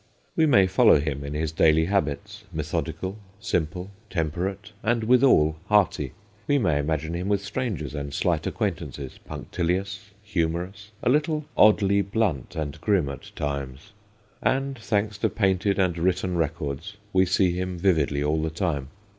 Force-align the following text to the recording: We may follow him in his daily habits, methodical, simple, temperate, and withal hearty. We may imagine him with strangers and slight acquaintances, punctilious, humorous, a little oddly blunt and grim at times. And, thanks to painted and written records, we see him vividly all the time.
We 0.35 0.47
may 0.47 0.65
follow 0.65 0.99
him 0.99 1.23
in 1.23 1.35
his 1.35 1.51
daily 1.51 1.85
habits, 1.85 2.43
methodical, 2.51 3.19
simple, 3.39 3.91
temperate, 4.09 4.71
and 4.81 5.03
withal 5.03 5.57
hearty. 5.67 6.13
We 6.47 6.57
may 6.57 6.79
imagine 6.79 7.13
him 7.13 7.29
with 7.29 7.43
strangers 7.45 7.93
and 7.93 8.11
slight 8.11 8.47
acquaintances, 8.47 9.19
punctilious, 9.23 10.09
humorous, 10.23 10.89
a 11.03 11.09
little 11.09 11.45
oddly 11.55 12.01
blunt 12.01 12.55
and 12.55 12.81
grim 12.81 13.09
at 13.09 13.29
times. 13.35 13.91
And, 14.41 14.75
thanks 14.79 15.19
to 15.19 15.29
painted 15.29 15.77
and 15.77 15.95
written 15.99 16.35
records, 16.35 16.97
we 17.13 17.27
see 17.27 17.51
him 17.51 17.77
vividly 17.77 18.23
all 18.23 18.41
the 18.41 18.49
time. 18.49 18.87